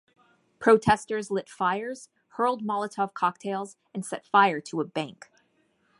[0.57, 5.29] Protesters lit fires, hurled Molotov cocktails, and set fire to a bank.